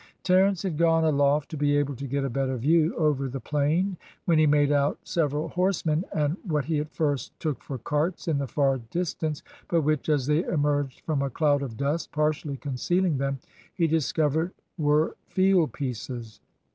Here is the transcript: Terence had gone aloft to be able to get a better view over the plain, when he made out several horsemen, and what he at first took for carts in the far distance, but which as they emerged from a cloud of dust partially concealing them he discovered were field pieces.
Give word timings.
Terence 0.23 0.63
had 0.63 0.79
gone 0.79 1.03
aloft 1.03 1.51
to 1.51 1.57
be 1.57 1.77
able 1.77 1.95
to 1.97 2.07
get 2.07 2.25
a 2.25 2.29
better 2.31 2.57
view 2.57 2.95
over 2.95 3.29
the 3.29 3.39
plain, 3.39 3.97
when 4.25 4.39
he 4.39 4.47
made 4.47 4.71
out 4.71 4.97
several 5.03 5.49
horsemen, 5.49 6.05
and 6.11 6.37
what 6.43 6.65
he 6.65 6.79
at 6.79 6.91
first 6.91 7.39
took 7.39 7.61
for 7.61 7.77
carts 7.77 8.27
in 8.27 8.39
the 8.39 8.47
far 8.47 8.79
distance, 8.89 9.43
but 9.67 9.81
which 9.81 10.09
as 10.09 10.25
they 10.25 10.43
emerged 10.45 11.01
from 11.01 11.21
a 11.21 11.29
cloud 11.29 11.61
of 11.61 11.77
dust 11.77 12.11
partially 12.11 12.57
concealing 12.57 13.19
them 13.19 13.37
he 13.75 13.85
discovered 13.85 14.53
were 14.75 15.15
field 15.27 15.71
pieces. 15.71 16.39